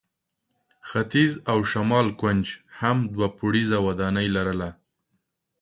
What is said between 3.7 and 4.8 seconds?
ودانۍ لرله.